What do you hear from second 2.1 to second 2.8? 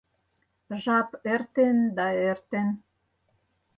эртен...